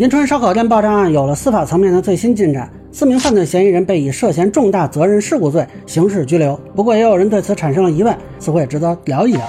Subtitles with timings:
[0.00, 6.58] 银川烧烤店爆炸案有了司法层面的最新进展，四名犯罪嫌疑人被以涉嫌重大责任事故罪刑事拘留。
[6.74, 9.42] 不过，也有人对此产生了疑问，似乎也值得聊一聊。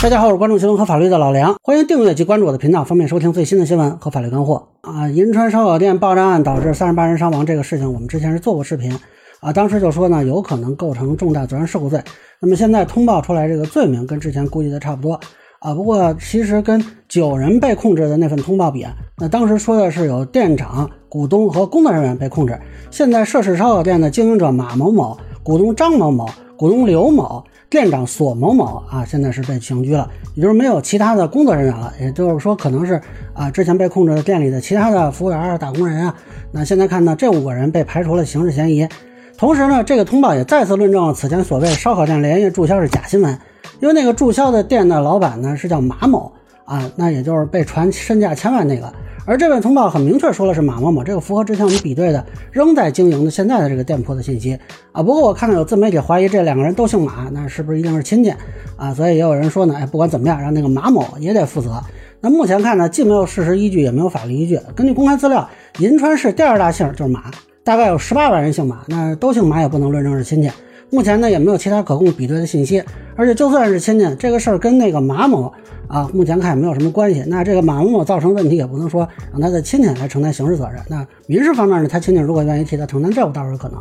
[0.00, 4.68] 大家好，我是关注新闻和法律的老梁，欢迎订阅及关注我的频道，方便收听最新的新闻和法律干货。
[4.82, 8.96] 啊，银川烧烤店爆炸案导致三十八人伤亡这个事情，我们之前是做过视频，
[9.40, 12.00] 啊，当时就说呢，有可能构成重大责任事故罪。
[12.40, 15.18] 那么现在通报出来这个罪名跟之前估计的差不多。
[15.60, 18.86] 啊，不过其实跟九人被控制的那份通报比，
[19.18, 22.58] 那当时说的是有店长、股东和工作人员被控制，
[22.90, 32.98] 现在涉事烧烤店的经营者马某某、股东张某某、股东刘某、店长索某某啊，现在是被刑拘了，也就是没有其他的工作人员了，也就是说可能是
[33.34, 36.16] 啊之前被控制的店里的其他的服务员啊、打工人啊，
[36.52, 38.88] 那现在看呢，这五个人被排除了刑事嫌疑，
[39.36, 43.38] 同时呢，这个通报也再次论证了此前所谓烧烤店连夜注销是假新闻。
[43.80, 46.32] 因为那个注销的店的老板呢是叫马某
[46.64, 48.92] 啊，那也就是被传身价千万那个。
[49.26, 54.58] 而这份通报很明确说了是马某某，这个符合之前我们比对的仍在经营的现在的这个店铺的信息
[54.92, 55.02] 啊。
[55.02, 58.32] 不过我看到有自媒体怀疑这两个人都姓马，那是不是一定是亲戚
[58.76, 58.92] 啊？
[58.92, 61.80] 所以也有人说呢，哎，不管怎么样，让那个马某也得负责。
[62.20, 64.58] 那目前看呢，既没有事实依据，也没有法律依据。
[64.74, 67.30] 根据公开资料，银川市第二大姓就是马，
[67.62, 70.50] 大概有十八万人姓马，那都姓马也不能论证是亲戚。
[70.90, 72.82] 目前呢也没有其他可供比对的信息，
[73.16, 75.52] 而且就算是亲戚，这个事儿跟那个马某
[75.88, 77.22] 啊，目前看也没有什么关系。
[77.26, 80.80] 那这个马某某造成问题，也不能说让他的亲戚来承担刑事责任。
[80.88, 83.80] 那民事方面呢，他亲戚如果愿意替他承担，这倒是有可能。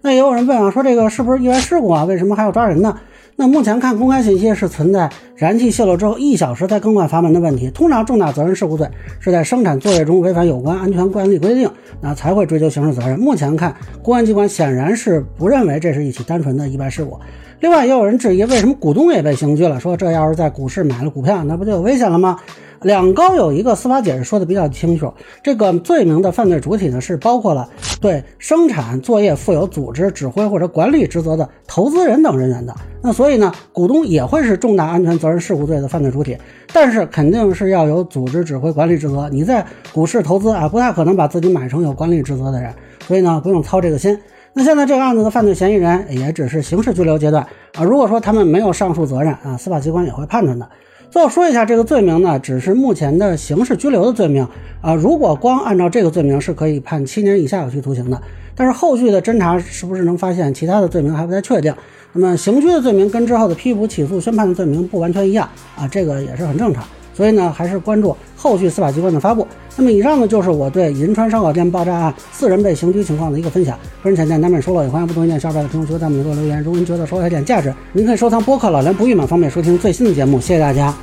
[0.00, 2.04] 那也有人问啊，说这个是不是意外事故啊？
[2.04, 2.96] 为什么还要抓人呢？
[3.40, 7.70] 那目前看公开信息是存在燃气泄漏之后一小时才更换阀门的问题。
[7.70, 8.88] 通常重大责任事故罪
[9.20, 13.16] 是在生产作业中违反有关安全管理规定，那才会追究刑事责任。
[13.16, 17.16] 目前看，公安机关显然是不认为这是一起单纯的意外事故。
[17.60, 22.38] 另外，也有人质疑为什么股东也被刑拘了，说这要是在股市买了股票，那不就有危险了吗？
[22.82, 25.12] 两高有一个司法解释说的比较清楚，
[25.42, 27.68] 这个罪名的犯罪主体呢是包括了
[28.00, 32.74] 对生产作业负有组织、指挥或者管理职责的投资人等人员的。
[33.02, 36.36] 那所以呢，股东也会是重大安全责任事故罪的犯罪主体，
[36.72, 39.28] 但是肯定是要有组织、指挥、管理职责。
[39.28, 42.72] 你在股市投资啊，不太可能把自己买成有管理职责的人，
[43.06, 44.18] 所以呢，不用操这个心。
[44.54, 50.68] 那现在这个案子的犯罪嫌疑人也只是刑事拘留阶段啊，如果说他们没有上述责任啊，司法机关也会判断的。
[51.10, 54.46] 最后说一下，这个罪名呢，只是目前的刑事拘留的罪名
[54.82, 54.94] 啊。
[54.94, 58.20] 如果光按照这个罪名，是可以判七年以下有期徒刑的。
[58.54, 61.74] 但是后续的侦查是不是能发现其他的罪名，还不太确定。
[62.12, 66.84] 那么刑拘的罪名跟之后的批捕、起诉、宣判的罪名不完全一样啊，这个也是很正常。
[67.18, 69.44] 所以呢，还是关注后续司法机关的发布。
[69.76, 73.76] 那么以上呢，就是我对银川烧烤店爆炸案四人被刑拘情况的一个分享。
[74.04, 76.62] 个人浅见难免说漏，也欢迎不同意见小伙伴在评论区弹幕给我留言。
[76.62, 80.40] 如果您觉得说有点价值，您可以收藏播客老梁不郁闷，方便收听最新的节目。
[80.40, 80.94] 谢谢大家。